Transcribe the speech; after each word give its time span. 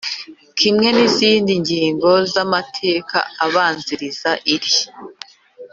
kimwe 0.59 0.87
n 0.95 0.97
izindi 1.07 1.51
ngingo 1.61 2.09
z 2.31 2.33
amateka 2.43 3.17
abanziriza 3.45 4.31
iri 4.53 4.73